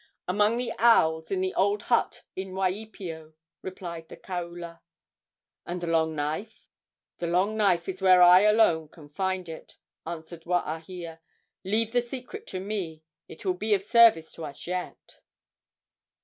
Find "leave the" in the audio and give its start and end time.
11.63-12.01